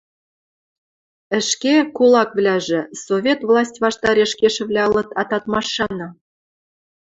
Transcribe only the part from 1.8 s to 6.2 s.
кулаквлӓжы, Совет власть ваштареш кешывлӓ ылыт атат машаны